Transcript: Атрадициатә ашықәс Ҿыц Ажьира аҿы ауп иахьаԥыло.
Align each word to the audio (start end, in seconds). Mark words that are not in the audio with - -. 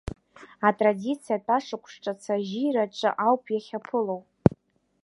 Атрадициатә 0.67 1.51
ашықәс 1.55 1.93
Ҿыц 2.03 2.23
Ажьира 2.35 2.83
аҿы 2.87 3.09
ауп 3.25 3.43
иахьаԥыло. 3.53 4.17